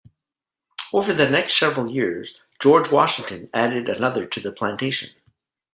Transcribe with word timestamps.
Over 0.93 1.13
the 1.13 1.29
next 1.29 1.55
several 1.59 1.91
years, 1.91 2.41
George 2.59 2.91
Washington 2.91 3.51
added 3.53 3.87
another 3.87 4.25
to 4.25 4.39
the 4.39 4.51
plantation. 4.51 5.11